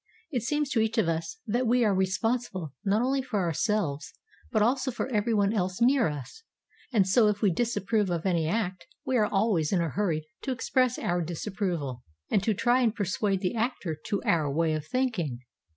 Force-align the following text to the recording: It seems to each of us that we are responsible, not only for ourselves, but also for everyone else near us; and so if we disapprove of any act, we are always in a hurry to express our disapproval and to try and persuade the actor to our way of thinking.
It 0.31 0.41
seems 0.41 0.71
to 0.71 0.79
each 0.79 0.97
of 0.97 1.07
us 1.07 1.37
that 1.45 1.67
we 1.67 1.85
are 1.85 1.93
responsible, 1.93 2.73
not 2.83 3.03
only 3.03 3.21
for 3.21 3.39
ourselves, 3.41 4.11
but 4.51 4.63
also 4.63 4.89
for 4.89 5.07
everyone 5.09 5.53
else 5.53 5.79
near 5.79 6.07
us; 6.07 6.41
and 6.91 7.07
so 7.07 7.27
if 7.27 7.43
we 7.43 7.51
disapprove 7.51 8.09
of 8.09 8.25
any 8.25 8.47
act, 8.47 8.87
we 9.05 9.15
are 9.15 9.27
always 9.27 9.71
in 9.71 9.79
a 9.79 9.89
hurry 9.89 10.25
to 10.41 10.51
express 10.51 10.97
our 10.97 11.21
disapproval 11.21 12.03
and 12.31 12.41
to 12.41 12.55
try 12.55 12.81
and 12.81 12.95
persuade 12.95 13.41
the 13.41 13.53
actor 13.53 13.95
to 14.07 14.23
our 14.23 14.51
way 14.51 14.73
of 14.73 14.87
thinking. 14.87 15.41